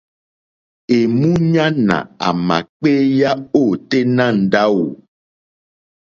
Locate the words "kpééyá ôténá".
2.75-4.25